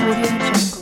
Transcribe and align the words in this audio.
Audio 0.00 0.14
Jungle. 0.14 0.79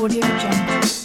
Audio 0.00 0.22
Jungle. 0.38 0.97